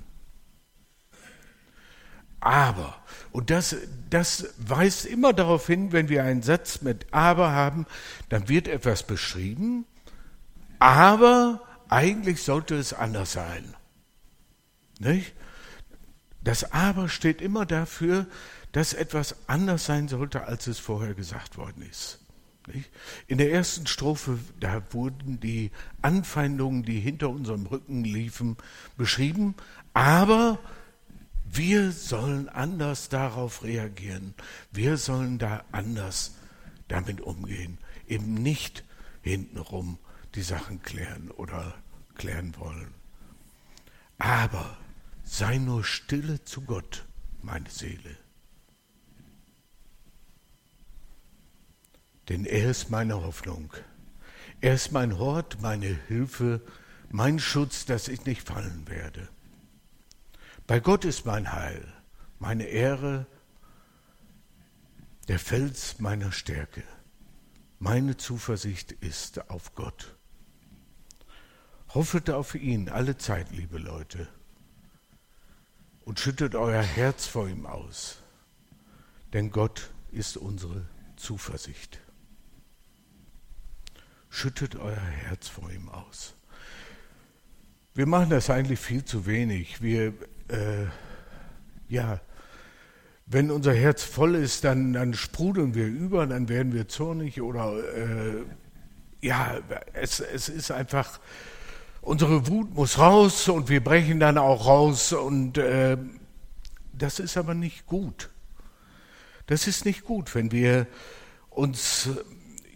Aber. 2.39 2.95
Und 3.31 3.49
das, 3.49 3.75
das 4.09 4.47
weist 4.57 5.05
immer 5.05 5.33
darauf 5.33 5.67
hin, 5.67 5.91
wenn 5.91 6.09
wir 6.09 6.23
einen 6.23 6.41
Satz 6.41 6.81
mit 6.81 7.07
Aber 7.11 7.51
haben, 7.51 7.85
dann 8.29 8.49
wird 8.49 8.67
etwas 8.67 9.03
beschrieben, 9.03 9.85
aber 10.79 11.61
eigentlich 11.89 12.43
sollte 12.43 12.75
es 12.75 12.93
anders 12.93 13.33
sein. 13.33 13.75
Nicht? 14.99 15.33
Das 16.41 16.71
Aber 16.71 17.09
steht 17.09 17.41
immer 17.41 17.65
dafür, 17.65 18.25
dass 18.71 18.93
etwas 18.93 19.35
anders 19.47 19.85
sein 19.85 20.07
sollte, 20.07 20.45
als 20.45 20.67
es 20.67 20.79
vorher 20.79 21.13
gesagt 21.13 21.57
worden 21.57 21.83
ist. 21.89 22.19
In 23.27 23.39
der 23.39 23.51
ersten 23.51 23.87
Strophe, 23.87 24.37
da 24.59 24.83
wurden 24.91 25.39
die 25.39 25.71
Anfeindungen, 26.03 26.83
die 26.83 26.99
hinter 26.99 27.29
unserem 27.29 27.65
Rücken 27.65 28.03
liefen, 28.03 28.57
beschrieben, 28.95 29.55
aber 29.93 30.59
wir 31.51 31.91
sollen 31.91 32.47
anders 32.47 33.09
darauf 33.09 33.63
reagieren. 33.63 34.35
Wir 34.71 34.97
sollen 34.97 35.39
da 35.39 35.63
anders 35.71 36.35
damit 36.87 37.21
umgehen. 37.21 37.79
Eben 38.07 38.35
nicht 38.35 38.83
hintenrum 39.21 39.97
die 40.35 40.43
Sachen 40.43 40.81
klären 40.83 41.31
oder 41.31 41.73
klären 42.15 42.55
wollen. 42.57 42.93
Aber 44.19 44.77
sei 45.23 45.57
nur 45.57 45.83
stille 45.83 46.43
zu 46.43 46.61
Gott, 46.61 47.05
meine 47.41 47.69
Seele. 47.69 48.17
Denn 52.27 52.45
er 52.45 52.69
ist 52.69 52.91
meine 52.91 53.23
Hoffnung. 53.23 53.73
Er 54.61 54.75
ist 54.75 54.91
mein 54.91 55.17
Hort, 55.17 55.61
meine 55.61 55.97
Hilfe, 56.07 56.61
mein 57.09 57.39
Schutz, 57.39 57.85
dass 57.85 58.07
ich 58.07 58.25
nicht 58.25 58.47
fallen 58.47 58.87
werde. 58.87 59.29
Bei 60.69 60.79
Gott 60.79 61.03
ist 61.03 61.25
mein 61.25 61.51
Heil, 61.51 61.83
meine 62.37 62.65
Ehre, 62.65 63.25
der 65.27 65.39
Fels 65.39 65.97
meiner 65.97 66.31
Stärke. 66.31 66.83
Meine 67.79 68.17
Zuversicht 68.17 68.91
ist 68.91 69.49
auf 69.49 69.73
Gott. 69.73 70.15
Hoffet 71.95 72.29
auf 72.29 72.53
ihn 72.53 72.87
alle 72.87 73.17
Zeit, 73.17 73.49
liebe 73.49 73.79
Leute, 73.79 74.27
und 76.01 76.19
schüttet 76.19 76.53
euer 76.53 76.83
Herz 76.83 77.25
vor 77.25 77.49
ihm 77.49 77.65
aus, 77.65 78.21
denn 79.33 79.49
Gott 79.49 79.89
ist 80.11 80.37
unsere 80.37 80.85
Zuversicht. 81.15 81.99
Schüttet 84.29 84.75
euer 84.75 85.01
Herz 85.01 85.47
vor 85.47 85.71
ihm 85.71 85.89
aus. 85.89 86.35
Wir 87.95 88.05
machen 88.05 88.29
das 88.29 88.51
eigentlich 88.51 88.79
viel 88.79 89.03
zu 89.03 89.25
wenig. 89.25 89.81
Wir, 89.81 90.13
äh, 90.49 90.85
ja, 91.87 92.19
wenn 93.25 93.51
unser 93.51 93.73
Herz 93.73 94.03
voll 94.03 94.35
ist, 94.35 94.63
dann, 94.63 94.93
dann 94.93 95.13
sprudeln 95.13 95.75
wir 95.75 95.85
über, 95.85 96.25
dann 96.25 96.49
werden 96.49 96.73
wir 96.73 96.87
zornig 96.87 97.41
oder, 97.41 97.73
äh, 97.95 98.43
ja, 99.21 99.59
es, 99.93 100.19
es 100.19 100.49
ist 100.49 100.71
einfach 100.71 101.19
unsere 102.01 102.47
Wut 102.47 102.73
muss 102.73 102.97
raus 102.97 103.49
und 103.49 103.69
wir 103.69 103.83
brechen 103.83 104.19
dann 104.19 104.37
auch 104.37 104.65
raus 104.65 105.13
und 105.13 105.57
äh, 105.57 105.97
das 106.93 107.19
ist 107.19 107.37
aber 107.37 107.53
nicht 107.53 107.85
gut. 107.85 108.29
Das 109.47 109.67
ist 109.67 109.85
nicht 109.85 110.03
gut, 110.03 110.35
wenn 110.35 110.51
wir 110.51 110.87
uns, 111.49 112.09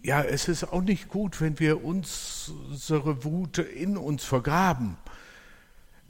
ja, 0.02 0.22
es 0.22 0.48
ist 0.48 0.64
auch 0.64 0.82
nicht 0.82 1.08
gut, 1.08 1.40
wenn 1.40 1.58
wir 1.58 1.84
unsere 1.84 3.24
Wut 3.24 3.58
in 3.58 3.96
uns 3.96 4.24
vergraben. 4.24 4.96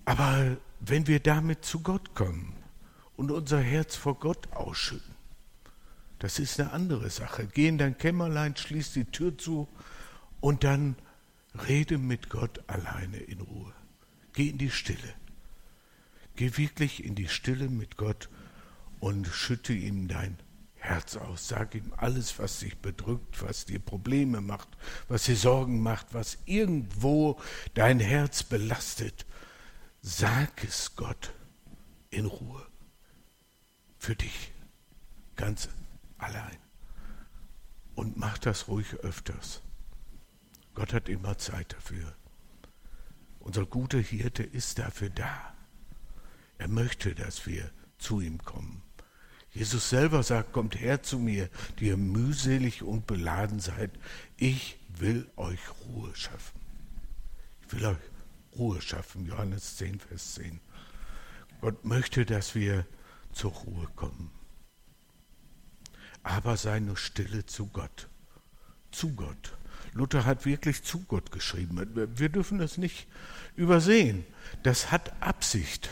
Aber 0.05 0.57
wenn 0.89 1.07
wir 1.07 1.21
damit 1.21 1.65
zu 1.65 1.81
Gott 1.81 2.15
kommen 2.15 2.55
und 3.17 3.31
unser 3.31 3.61
Herz 3.61 3.97
vor 3.97 4.19
Gott 4.19 4.53
ausschütten, 4.53 5.15
das 6.19 6.39
ist 6.39 6.59
eine 6.59 6.73
andere 6.73 7.11
Sache. 7.11 7.47
Geh 7.53 7.69
in 7.69 7.79
dein 7.79 7.99
Kämmerlein, 7.99 8.57
schließ 8.57 8.93
die 8.93 9.05
Tür 9.05 9.37
zu 9.37 9.69
und 10.41 10.65
dann 10.65 10.97
Rede 11.69 11.99
mit 11.99 12.31
Gott 12.31 12.63
alleine 12.67 13.19
in 13.19 13.41
Ruhe. 13.41 13.73
Geh 14.33 14.49
in 14.49 14.59
die 14.59 14.71
Stille. 14.71 15.15
Geh 16.37 16.57
wirklich 16.57 17.05
in 17.05 17.15
die 17.15 17.29
Stille 17.29 17.69
mit 17.69 17.97
Gott 17.97 18.29
und 19.01 19.27
schütte 19.27 19.73
ihm 19.73 20.09
dein 20.09 20.39
Herz 20.77 21.17
aus. 21.17 21.49
Sag 21.49 21.75
ihm 21.75 21.93
alles, 21.97 22.39
was 22.39 22.59
dich 22.59 22.77
bedrückt, 22.79 23.43
was 23.43 23.67
dir 23.67 23.79
Probleme 23.79 24.41
macht, 24.41 24.69
was 25.09 25.25
dir 25.25 25.37
Sorgen 25.37 25.83
macht, 25.83 26.13
was 26.13 26.39
irgendwo 26.47 27.39
dein 27.75 28.01
Herz 28.01 28.43
belastet. 28.43 29.27
Sag 30.07 30.63
es 30.63 30.97
Gott 30.97 31.33
in 32.11 32.27
Ruhe. 32.27 32.67
Für 33.97 34.15
dich. 34.15 34.53
Ganz 35.35 35.71
allein. 36.19 36.59
Und 37.95 38.19
mach 38.19 38.37
das 38.37 38.69
ruhig 38.69 38.93
öfters. 38.97 39.63
Gott 40.75 40.93
hat 40.93 41.09
immer 41.09 41.39
Zeit 41.39 41.73
dafür. 41.73 42.15
Unser 43.41 43.65
guter 43.65 43.99
Hirte 43.99 44.43
ist 44.43 44.79
dafür 44.79 45.09
da. 45.09 45.55
Er 46.59 46.69
möchte, 46.69 47.15
dass 47.15 47.47
wir 47.47 47.71
zu 47.97 48.21
ihm 48.21 48.45
kommen. 48.45 48.83
Jesus 49.53 49.89
selber 49.89 50.23
sagt, 50.23 50.53
kommt 50.53 50.79
her 50.79 51.03
zu 51.03 51.19
mir, 51.19 51.49
die 51.79 51.87
ihr 51.87 51.97
mühselig 51.97 52.83
und 52.83 53.07
beladen 53.07 53.59
seid. 53.59 53.91
Ich 54.37 54.79
will 54.99 55.31
euch 55.37 55.61
Ruhe 55.87 56.15
schaffen. 56.15 56.61
Ich 57.63 57.73
will 57.73 57.87
euch 57.87 58.14
Ruhe 58.57 58.81
schaffen. 58.81 59.27
Johannes 59.27 59.77
10, 59.77 60.01
Vers 60.01 60.35
10. 60.35 60.61
Gott 61.61 61.85
möchte, 61.85 62.27
dass 62.27 62.55
wir 62.55 62.87
zur 63.33 63.53
Ruhe 63.53 63.89
kommen. 63.97 64.31
Aber 66.23 66.57
sei 66.57 66.81
nur 66.81 66.97
stille 66.97 67.47
zu 67.47 67.67
Gott. 67.67 68.09
Zu 68.91 69.15
Gott. 69.15 69.57
Luther 69.93 70.25
hat 70.25 70.45
wirklich 70.45 70.83
zu 70.83 71.05
Gott 71.05 71.31
geschrieben. 71.31 71.79
Wir 72.17 72.29
dürfen 72.29 72.59
das 72.59 72.79
nicht 72.79 73.07
übersehen. 73.57 74.25
Das 74.63 74.91
hat 74.91 75.13
Absicht. 75.23 75.89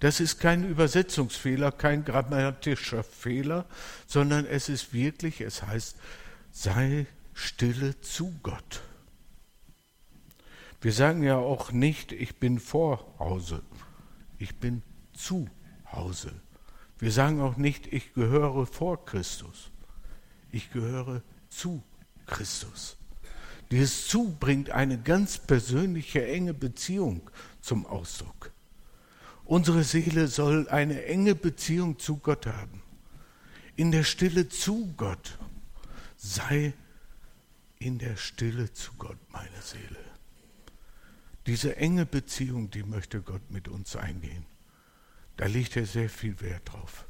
Das 0.00 0.20
ist 0.20 0.38
kein 0.38 0.68
Übersetzungsfehler, 0.68 1.72
kein 1.72 2.04
grammatischer 2.04 3.04
Fehler, 3.04 3.66
sondern 4.06 4.44
es 4.46 4.68
ist 4.68 4.92
wirklich, 4.92 5.40
es 5.40 5.62
heißt, 5.62 5.96
sei 6.52 7.06
stille 7.32 8.00
zu 8.00 8.34
Gott. 8.42 8.82
Wir 10.84 10.92
sagen 10.92 11.22
ja 11.22 11.38
auch 11.38 11.72
nicht, 11.72 12.12
ich 12.12 12.36
bin 12.36 12.60
vor 12.60 13.18
Hause, 13.18 13.62
ich 14.36 14.56
bin 14.56 14.82
zu 15.14 15.48
Hause. 15.90 16.30
Wir 16.98 17.10
sagen 17.10 17.40
auch 17.40 17.56
nicht, 17.56 17.90
ich 17.90 18.12
gehöre 18.12 18.66
vor 18.66 19.02
Christus, 19.06 19.70
ich 20.52 20.70
gehöre 20.72 21.22
zu 21.48 21.82
Christus. 22.26 22.98
Dieses 23.70 24.08
Zu 24.08 24.36
bringt 24.38 24.68
eine 24.68 25.00
ganz 25.00 25.38
persönliche, 25.38 26.26
enge 26.26 26.52
Beziehung 26.52 27.30
zum 27.62 27.86
Ausdruck. 27.86 28.52
Unsere 29.46 29.84
Seele 29.84 30.28
soll 30.28 30.68
eine 30.68 31.06
enge 31.06 31.34
Beziehung 31.34 31.98
zu 31.98 32.18
Gott 32.18 32.46
haben. 32.46 32.82
In 33.74 33.90
der 33.90 34.04
Stille 34.04 34.50
zu 34.50 34.92
Gott. 34.98 35.38
Sei 36.18 36.74
in 37.78 37.96
der 37.96 38.16
Stille 38.16 38.70
zu 38.74 38.92
Gott, 38.98 39.16
meine 39.30 39.62
Seele. 39.62 40.13
Diese 41.46 41.76
enge 41.76 42.06
Beziehung, 42.06 42.70
die 42.70 42.82
möchte 42.82 43.20
Gott 43.20 43.50
mit 43.50 43.68
uns 43.68 43.96
eingehen. 43.96 44.46
Da 45.36 45.46
legt 45.46 45.76
er 45.76 45.84
sehr 45.84 46.08
viel 46.08 46.40
Wert 46.40 46.72
drauf, 46.72 47.06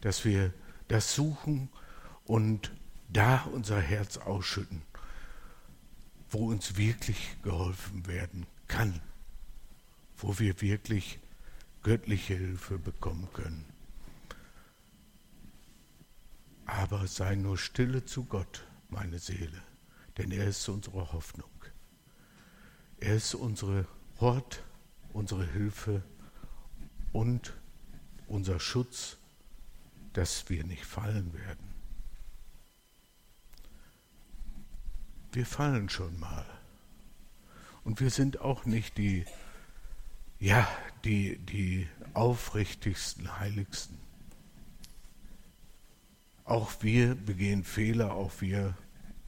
dass 0.00 0.24
wir 0.24 0.52
das 0.88 1.14
suchen 1.14 1.70
und 2.24 2.72
da 3.08 3.42
unser 3.52 3.80
Herz 3.80 4.18
ausschütten, 4.18 4.82
wo 6.30 6.48
uns 6.48 6.76
wirklich 6.76 7.36
geholfen 7.42 8.06
werden 8.06 8.46
kann, 8.68 9.00
wo 10.16 10.38
wir 10.38 10.60
wirklich 10.60 11.18
göttliche 11.82 12.34
Hilfe 12.34 12.78
bekommen 12.78 13.28
können. 13.32 13.64
Aber 16.66 17.06
sei 17.06 17.34
nur 17.34 17.56
stille 17.56 18.04
zu 18.04 18.24
Gott, 18.24 18.66
meine 18.90 19.18
Seele, 19.18 19.62
denn 20.18 20.30
er 20.30 20.46
ist 20.46 20.68
unsere 20.68 21.12
Hoffnung. 21.12 21.50
Er 23.00 23.16
ist 23.16 23.34
unsere 23.34 23.86
Hort, 24.20 24.62
unsere 25.12 25.46
Hilfe 25.46 26.02
und 27.12 27.54
unser 28.28 28.60
Schutz, 28.60 29.16
dass 30.12 30.48
wir 30.48 30.64
nicht 30.64 30.84
fallen 30.84 31.32
werden. 31.32 31.70
Wir 35.32 35.46
fallen 35.46 35.88
schon 35.88 36.18
mal. 36.18 36.46
Und 37.84 38.00
wir 38.00 38.10
sind 38.10 38.40
auch 38.40 38.66
nicht 38.66 38.98
die 38.98 39.24
ja, 40.40 40.66
die, 41.04 41.36
die 41.36 41.86
aufrichtigsten, 42.14 43.38
heiligsten. 43.38 43.98
Auch 46.44 46.72
wir 46.80 47.14
begehen 47.14 47.62
Fehler, 47.62 48.14
auch 48.14 48.32
wir 48.40 48.74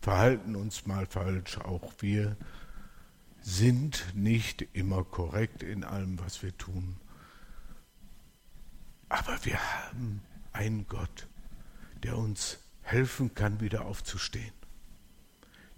verhalten 0.00 0.56
uns 0.56 0.86
mal 0.86 1.06
falsch, 1.06 1.58
auch 1.58 1.92
wir 2.00 2.36
sind 3.42 4.06
nicht 4.14 4.66
immer 4.72 5.04
korrekt 5.04 5.62
in 5.62 5.84
allem, 5.84 6.18
was 6.18 6.42
wir 6.42 6.56
tun. 6.56 6.96
Aber 9.08 9.44
wir 9.44 9.58
haben 9.58 10.22
einen 10.52 10.86
Gott, 10.86 11.28
der 12.02 12.16
uns 12.16 12.58
helfen 12.82 13.34
kann, 13.34 13.60
wieder 13.60 13.84
aufzustehen. 13.84 14.52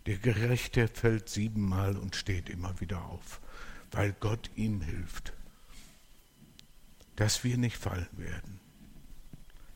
Der 0.06 0.18
Gerechte 0.18 0.88
fällt 0.88 1.28
siebenmal 1.28 1.96
und 1.96 2.14
steht 2.14 2.48
immer 2.48 2.80
wieder 2.80 3.04
auf 3.06 3.40
weil 3.94 4.12
Gott 4.12 4.50
ihm 4.56 4.80
hilft, 4.80 5.32
dass 7.16 7.44
wir 7.44 7.56
nicht 7.56 7.76
fallen 7.76 8.08
werden. 8.12 8.60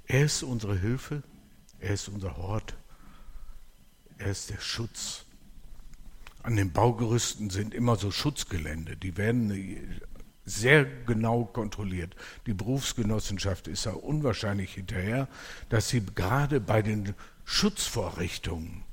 Er 0.06 0.24
ist 0.24 0.42
unsere 0.42 0.76
Hilfe, 0.76 1.22
er 1.78 1.94
ist 1.94 2.08
unser 2.08 2.36
Hort, 2.36 2.76
er 4.18 4.30
ist 4.30 4.50
der 4.50 4.60
Schutz. 4.60 5.24
An 6.48 6.56
den 6.56 6.72
Baugerüsten 6.72 7.50
sind 7.50 7.74
immer 7.74 7.96
so 7.96 8.10
Schutzgelände, 8.10 8.96
die 8.96 9.18
werden 9.18 10.00
sehr 10.46 10.86
genau 10.86 11.44
kontrolliert. 11.44 12.16
Die 12.46 12.54
Berufsgenossenschaft 12.54 13.68
ist 13.68 13.84
da 13.84 13.90
unwahrscheinlich 13.90 14.72
hinterher, 14.72 15.28
dass 15.68 15.90
sie 15.90 16.00
gerade 16.14 16.58
bei 16.58 16.80
den 16.80 17.12
Schutzvorrichtungen 17.44 18.84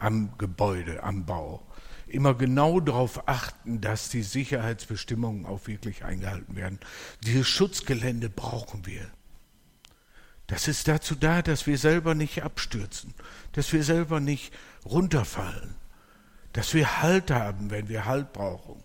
am 0.00 0.36
Gebäude, 0.36 1.04
am 1.04 1.26
Bau, 1.26 1.64
immer 2.08 2.34
genau 2.34 2.80
darauf 2.80 3.28
achten, 3.28 3.80
dass 3.80 4.08
die 4.08 4.24
Sicherheitsbestimmungen 4.24 5.46
auch 5.46 5.68
wirklich 5.68 6.04
eingehalten 6.04 6.56
werden. 6.56 6.80
Dieses 7.22 7.46
Schutzgelände 7.46 8.30
brauchen 8.30 8.84
wir. 8.84 9.08
Das 10.48 10.66
ist 10.66 10.88
dazu 10.88 11.14
da, 11.14 11.40
dass 11.40 11.68
wir 11.68 11.78
selber 11.78 12.16
nicht 12.16 12.42
abstürzen, 12.42 13.14
dass 13.52 13.72
wir 13.72 13.84
selber 13.84 14.18
nicht 14.18 14.52
runterfallen, 14.84 15.76
dass 16.52 16.74
wir 16.74 17.02
Halt 17.02 17.30
haben, 17.30 17.70
wenn 17.70 17.88
wir 17.88 18.04
Halt 18.04 18.32
brauchen. 18.32 18.82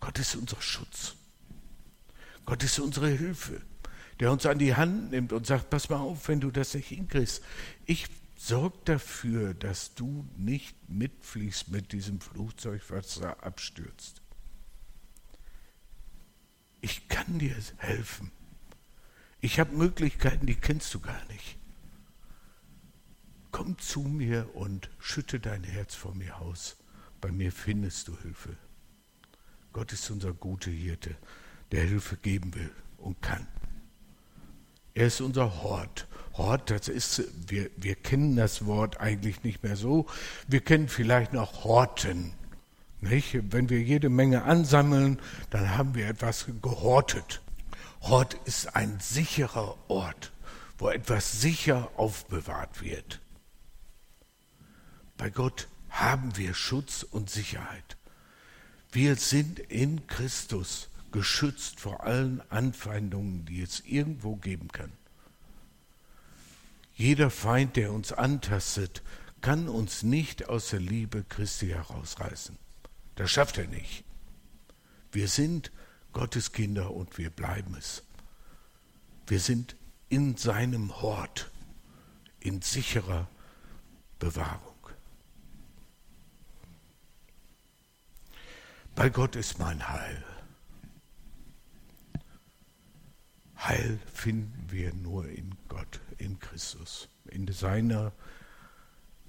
Gott 0.00 0.18
ist 0.18 0.34
unser 0.34 0.60
Schutz. 0.60 1.14
Gott 2.44 2.62
ist 2.62 2.78
unsere 2.78 3.08
Hilfe, 3.08 3.60
der 4.20 4.32
uns 4.32 4.46
an 4.46 4.58
die 4.58 4.74
Hand 4.74 5.10
nimmt 5.10 5.32
und 5.32 5.46
sagt, 5.46 5.70
pass 5.70 5.88
mal 5.88 5.98
auf, 6.00 6.28
wenn 6.28 6.40
du 6.40 6.50
das 6.50 6.74
nicht 6.74 6.88
hinkriegst. 6.88 7.42
Ich 7.86 8.08
Sorg 8.44 8.86
dafür, 8.86 9.54
dass 9.54 9.94
du 9.94 10.28
nicht 10.36 10.74
mitfliegst 10.88 11.68
mit 11.68 11.92
diesem 11.92 12.20
Flugzeug, 12.20 12.82
was 12.88 13.20
da 13.20 13.34
abstürzt. 13.34 14.20
Ich 16.80 17.06
kann 17.06 17.38
dir 17.38 17.54
helfen. 17.76 18.32
Ich 19.40 19.60
habe 19.60 19.76
Möglichkeiten, 19.76 20.46
die 20.46 20.56
kennst 20.56 20.92
du 20.92 20.98
gar 20.98 21.24
nicht. 21.26 21.56
Komm 23.52 23.78
zu 23.78 24.00
mir 24.00 24.48
und 24.54 24.90
schütte 24.98 25.38
dein 25.38 25.62
Herz 25.62 25.94
vor 25.94 26.14
mir 26.14 26.40
aus. 26.40 26.76
Bei 27.20 27.30
mir 27.30 27.52
findest 27.52 28.08
du 28.08 28.18
Hilfe. 28.18 28.56
Gott 29.72 29.92
ist 29.92 30.10
unser 30.10 30.32
guter 30.32 30.70
Hirte, 30.70 31.16
der 31.70 31.84
Hilfe 31.84 32.16
geben 32.16 32.54
will 32.54 32.72
und 32.98 33.22
kann. 33.22 33.46
Er 34.94 35.06
ist 35.06 35.20
unser 35.20 35.62
Hort 35.62 36.08
Hort, 36.34 36.70
das 36.70 36.88
ist, 36.88 37.22
wir, 37.46 37.70
wir 37.76 37.94
kennen 37.94 38.36
das 38.36 38.64
Wort 38.64 39.00
eigentlich 39.00 39.42
nicht 39.44 39.62
mehr 39.62 39.76
so. 39.76 40.06
Wir 40.48 40.60
kennen 40.60 40.88
vielleicht 40.88 41.32
noch 41.32 41.64
Horten. 41.64 42.32
Nicht? 43.00 43.38
Wenn 43.52 43.68
wir 43.68 43.80
jede 43.80 44.08
Menge 44.08 44.44
ansammeln, 44.44 45.20
dann 45.50 45.76
haben 45.76 45.94
wir 45.94 46.08
etwas 46.08 46.46
gehortet. 46.62 47.42
Hort 48.00 48.34
ist 48.44 48.74
ein 48.74 48.98
sicherer 49.00 49.76
Ort, 49.88 50.32
wo 50.78 50.88
etwas 50.88 51.40
sicher 51.40 51.90
aufbewahrt 51.96 52.80
wird. 52.80 53.20
Bei 55.22 55.30
Gott 55.30 55.68
haben 55.88 56.36
wir 56.36 56.52
Schutz 56.52 57.04
und 57.04 57.30
Sicherheit. 57.30 57.96
Wir 58.90 59.14
sind 59.14 59.60
in 59.60 60.08
Christus 60.08 60.88
geschützt 61.12 61.78
vor 61.78 62.02
allen 62.02 62.42
Anfeindungen, 62.50 63.44
die 63.44 63.62
es 63.62 63.78
irgendwo 63.86 64.34
geben 64.34 64.66
kann. 64.66 64.90
Jeder 66.96 67.30
Feind, 67.30 67.76
der 67.76 67.92
uns 67.92 68.12
antastet, 68.12 69.04
kann 69.40 69.68
uns 69.68 70.02
nicht 70.02 70.48
aus 70.48 70.70
der 70.70 70.80
Liebe 70.80 71.22
Christi 71.28 71.68
herausreißen. 71.68 72.58
Das 73.14 73.30
schafft 73.30 73.58
er 73.58 73.68
nicht. 73.68 74.02
Wir 75.12 75.28
sind 75.28 75.70
Gottes 76.12 76.50
Kinder 76.50 76.90
und 76.90 77.16
wir 77.16 77.30
bleiben 77.30 77.76
es. 77.78 78.02
Wir 79.28 79.38
sind 79.38 79.76
in 80.08 80.36
seinem 80.36 81.00
Hort, 81.00 81.48
in 82.40 82.60
sicherer 82.60 83.28
Bewahrung. 84.18 84.71
Bei 88.94 89.08
Gott 89.08 89.36
ist 89.36 89.58
mein 89.58 89.88
Heil. 89.88 90.24
Heil 93.56 93.98
finden 94.12 94.66
wir 94.70 94.92
nur 94.92 95.26
in 95.28 95.54
Gott, 95.68 96.00
in 96.18 96.38
Christus. 96.38 97.08
In 97.30 97.50
seiner 97.50 98.12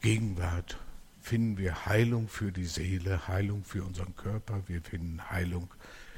Gegenwart 0.02 0.78
finden 1.21 1.58
wir 1.58 1.86
Heilung 1.86 2.28
für 2.28 2.52
die 2.52 2.65
Seele, 2.65 3.28
Heilung 3.28 3.63
für 3.63 3.84
unseren 3.84 4.15
Körper, 4.17 4.63
wir 4.67 4.82
finden 4.82 5.30
Heilung 5.30 5.73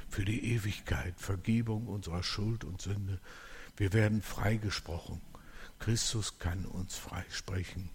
für 0.08 0.24
die 0.24 0.52
Ewigkeit, 0.52 1.14
Vergebung 1.16 1.86
unserer 1.86 2.24
Schuld 2.24 2.64
und 2.64 2.82
Sünde. 2.82 3.20
Wir 3.76 3.92
werden 3.92 4.22
freigesprochen. 4.22 5.20
Christus 5.78 6.38
kann 6.40 6.64
uns 6.64 6.96
freisprechen 6.96 7.90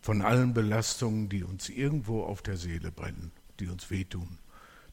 von 0.00 0.22
allen 0.22 0.52
Belastungen, 0.52 1.28
die 1.28 1.44
uns 1.44 1.68
irgendwo 1.68 2.24
auf 2.24 2.42
der 2.42 2.56
Seele 2.56 2.90
brennen, 2.90 3.30
die 3.60 3.68
uns 3.68 3.90
wehtun, 3.90 4.38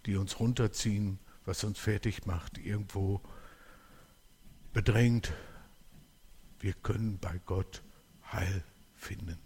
die 0.08 0.16
uns 0.16 0.40
runterziehen, 0.40 1.20
was 1.46 1.64
uns 1.64 1.78
fertig 1.78 2.26
macht, 2.26 2.58
irgendwo 2.58 3.22
bedrängt. 4.74 5.34
Wir 6.60 6.74
können 6.74 7.20
bei 7.20 7.40
Gott 7.46 7.84
Heil 8.32 8.64
finden. 8.96 9.38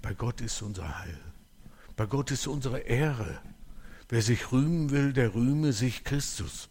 Bei 0.00 0.14
Gott 0.14 0.40
ist 0.40 0.62
unser 0.62 1.00
Heil. 1.00 1.20
Bei 1.96 2.06
Gott 2.06 2.30
ist 2.30 2.46
unsere 2.46 2.80
Ehre. 2.80 3.40
Wer 4.08 4.22
sich 4.22 4.52
rühmen 4.52 4.90
will, 4.90 5.12
der 5.12 5.34
rühme 5.34 5.72
sich 5.72 6.04
Christus, 6.04 6.68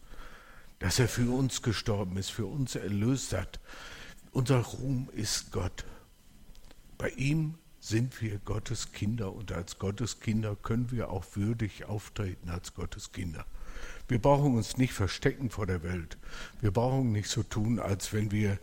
dass 0.78 0.98
er 0.98 1.08
für 1.08 1.30
uns 1.30 1.62
gestorben 1.62 2.16
ist, 2.16 2.30
für 2.30 2.46
uns 2.46 2.74
erlöst 2.74 3.32
hat. 3.32 3.60
Unser 4.32 4.60
Ruhm 4.60 5.10
ist 5.12 5.52
Gott. 5.52 5.84
Bei 6.96 7.10
ihm 7.10 7.58
sind 7.84 8.22
wir 8.22 8.38
Gottes 8.38 8.92
Kinder 8.92 9.34
und 9.34 9.52
als 9.52 9.78
Gottes 9.78 10.20
Kinder 10.20 10.56
können 10.56 10.90
wir 10.90 11.10
auch 11.10 11.24
würdig 11.34 11.84
auftreten 11.84 12.48
als 12.48 12.72
Gottes 12.72 13.12
Kinder. 13.12 13.44
Wir 14.08 14.18
brauchen 14.18 14.54
uns 14.54 14.78
nicht 14.78 14.94
verstecken 14.94 15.50
vor 15.50 15.66
der 15.66 15.82
Welt. 15.82 16.16
Wir 16.62 16.70
brauchen 16.70 17.12
nicht 17.12 17.28
so 17.28 17.42
tun, 17.42 17.78
als 17.78 18.14
wenn 18.14 18.30
wir 18.30 18.58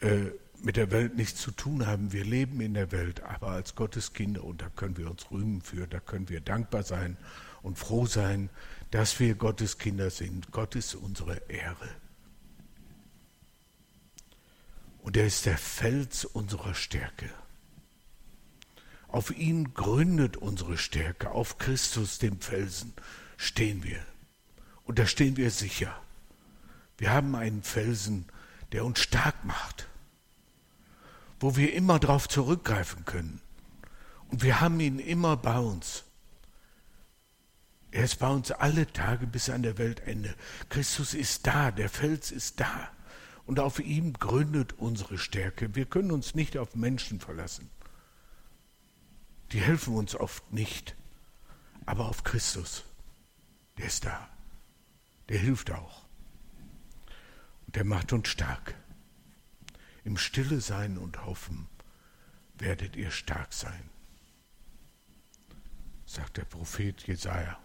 äh, 0.00 0.26
mit 0.62 0.76
der 0.76 0.90
Welt 0.90 1.16
nichts 1.16 1.40
zu 1.40 1.52
tun 1.52 1.86
haben. 1.86 2.12
Wir 2.12 2.24
leben 2.24 2.60
in 2.60 2.74
der 2.74 2.92
Welt, 2.92 3.22
aber 3.22 3.48
als 3.48 3.76
Gottes 3.76 4.12
Kinder 4.12 4.44
und 4.44 4.60
da 4.60 4.68
können 4.76 4.98
wir 4.98 5.10
uns 5.10 5.30
rühmen 5.30 5.62
für, 5.62 5.86
da 5.86 5.98
können 5.98 6.28
wir 6.28 6.42
dankbar 6.42 6.82
sein 6.82 7.16
und 7.62 7.78
froh 7.78 8.04
sein, 8.04 8.50
dass 8.90 9.18
wir 9.20 9.36
Gottes 9.36 9.78
Kinder 9.78 10.10
sind. 10.10 10.52
Gott 10.52 10.76
ist 10.76 10.94
unsere 10.94 11.36
Ehre. 11.48 11.88
Und 15.00 15.16
er 15.16 15.26
ist 15.26 15.46
der 15.46 15.56
Fels 15.56 16.26
unserer 16.26 16.74
Stärke. 16.74 17.30
Auf 19.14 19.30
ihn 19.30 19.74
gründet 19.74 20.36
unsere 20.36 20.76
Stärke, 20.76 21.30
auf 21.30 21.58
Christus, 21.58 22.18
dem 22.18 22.40
Felsen, 22.40 22.94
stehen 23.36 23.84
wir. 23.84 24.04
Und 24.82 24.98
da 24.98 25.06
stehen 25.06 25.36
wir 25.36 25.52
sicher. 25.52 25.96
Wir 26.98 27.12
haben 27.12 27.36
einen 27.36 27.62
Felsen, 27.62 28.24
der 28.72 28.84
uns 28.84 28.98
stark 28.98 29.44
macht, 29.44 29.86
wo 31.38 31.54
wir 31.54 31.74
immer 31.74 32.00
darauf 32.00 32.28
zurückgreifen 32.28 33.04
können. 33.04 33.40
Und 34.32 34.42
wir 34.42 34.60
haben 34.60 34.80
ihn 34.80 34.98
immer 34.98 35.36
bei 35.36 35.60
uns. 35.60 36.02
Er 37.92 38.02
ist 38.02 38.18
bei 38.18 38.28
uns 38.28 38.50
alle 38.50 38.92
Tage 38.92 39.28
bis 39.28 39.48
an 39.48 39.62
der 39.62 39.78
Weltende. 39.78 40.34
Christus 40.70 41.14
ist 41.14 41.46
da, 41.46 41.70
der 41.70 41.88
Fels 41.88 42.32
ist 42.32 42.58
da. 42.58 42.88
Und 43.46 43.60
auf 43.60 43.78
ihm 43.78 44.14
gründet 44.14 44.72
unsere 44.72 45.18
Stärke. 45.18 45.76
Wir 45.76 45.84
können 45.84 46.10
uns 46.10 46.34
nicht 46.34 46.58
auf 46.58 46.74
Menschen 46.74 47.20
verlassen. 47.20 47.70
Die 49.52 49.60
helfen 49.60 49.94
uns 49.94 50.14
oft 50.14 50.52
nicht. 50.52 50.96
Aber 51.86 52.08
auf 52.08 52.24
Christus, 52.24 52.84
der 53.78 53.86
ist 53.86 54.04
da 54.04 54.28
der 55.28 55.38
hilft 55.38 55.70
auch. 55.70 56.04
Und 57.66 57.76
der 57.76 57.84
macht 57.84 58.12
uns 58.12 58.28
stark. 58.28 58.74
Im 60.04 60.16
Stille 60.16 60.60
sein 60.60 60.98
und 60.98 61.24
hoffen 61.24 61.66
werdet 62.58 62.94
ihr 62.94 63.10
stark 63.10 63.52
sein, 63.52 63.90
sagt 66.04 66.36
der 66.36 66.44
Prophet 66.44 67.06
Jesaja. 67.06 67.58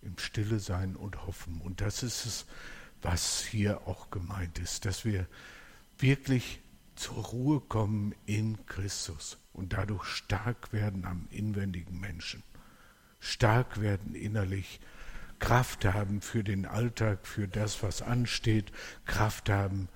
Im 0.00 0.18
Stille 0.18 0.60
sein 0.60 0.96
und 0.96 1.26
hoffen. 1.26 1.60
Und 1.60 1.80
das 1.80 2.02
ist 2.02 2.26
es, 2.26 2.46
was 3.00 3.42
hier 3.42 3.86
auch 3.86 4.10
gemeint 4.10 4.58
ist, 4.58 4.84
dass 4.86 5.04
wir 5.04 5.26
wirklich 5.98 6.60
zur 6.96 7.16
Ruhe 7.16 7.60
kommen 7.60 8.14
in 8.26 8.64
Christus 8.66 9.38
und 9.54 9.72
dadurch 9.72 10.04
stark 10.04 10.72
werden 10.72 11.06
am 11.06 11.26
inwendigen 11.30 11.98
Menschen, 11.98 12.42
stark 13.20 13.80
werden 13.80 14.14
innerlich 14.14 14.80
Kraft 15.38 15.84
haben 15.84 16.20
für 16.20 16.44
den 16.44 16.66
Alltag, 16.66 17.26
für 17.26 17.48
das, 17.48 17.82
was 17.82 18.02
ansteht, 18.02 18.72
Kraft 19.06 19.48
haben, 19.48 19.88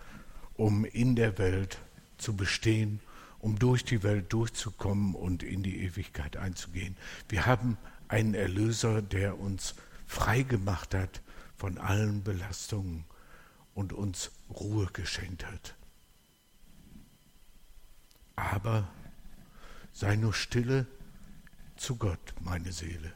um 0.55 0.85
in 0.85 1.17
der 1.17 1.39
Welt 1.39 1.79
zu 2.17 2.35
bestehen, 2.37 3.01
um 3.39 3.59
durch 3.59 3.85
die 3.85 4.03
Welt 4.03 4.33
durchzukommen 4.33 5.15
und 5.15 5.43
in 5.43 5.63
die 5.63 5.83
Ewigkeit 5.85 6.37
einzugehen. 6.37 6.97
Wir 7.29 7.47
haben 7.47 7.77
einen 8.09 8.35
Erlöser, 8.35 9.03
der 9.03 9.39
uns 9.39 9.75
frei 10.07 10.43
gemacht 10.43 10.95
hat 10.95 11.23
von 11.57 11.79
allen 11.79 12.23
Belastungen 12.25 13.05
und 13.75 13.93
uns 13.93 14.33
Ruhe 14.51 14.87
geschenkt 14.93 15.47
hat. 15.47 15.77
Aber 18.35 18.89
sei 19.93 20.17
nur 20.17 20.35
stille 20.35 20.87
zu 21.77 21.97
Gott, 21.97 22.35
meine 22.41 22.73
Seele, 22.73 23.13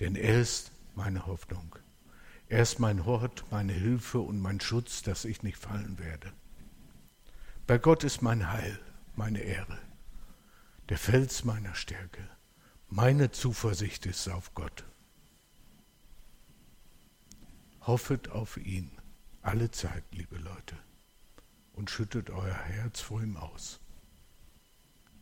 denn 0.00 0.16
er 0.16 0.40
ist 0.40 0.72
meine 0.94 1.26
Hoffnung. 1.26 1.76
Er 2.48 2.62
ist 2.62 2.78
mein 2.78 3.06
Hort, 3.06 3.44
meine 3.50 3.72
Hilfe 3.72 4.18
und 4.20 4.38
mein 4.38 4.60
Schutz, 4.60 5.02
dass 5.02 5.24
ich 5.24 5.42
nicht 5.42 5.56
fallen 5.56 5.98
werde. 5.98 6.32
Bei 7.66 7.78
Gott 7.78 8.04
ist 8.04 8.20
mein 8.20 8.52
Heil, 8.52 8.78
meine 9.16 9.40
Ehre, 9.40 9.78
der 10.88 10.98
Fels 10.98 11.44
meiner 11.44 11.74
Stärke. 11.74 12.28
Meine 12.88 13.30
Zuversicht 13.30 14.04
ist 14.04 14.28
auf 14.28 14.52
Gott. 14.54 14.84
Hoffet 17.80 18.28
auf 18.28 18.58
ihn 18.58 18.90
alle 19.40 19.70
Zeit, 19.70 20.04
liebe 20.12 20.36
Leute, 20.36 20.76
und 21.72 21.90
schüttet 21.90 22.28
euer 22.28 22.54
Herz 22.54 23.00
vor 23.00 23.22
ihm 23.22 23.36
aus. 23.36 23.80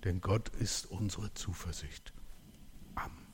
Denn 0.04 0.20
Gott 0.20 0.48
ist 0.48 0.86
unsere 0.86 1.32
Zuversicht. 1.34 2.12
Amen. 2.94 3.29